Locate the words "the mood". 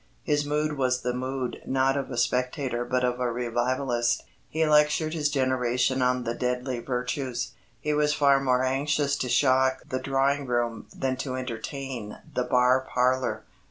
1.03-1.61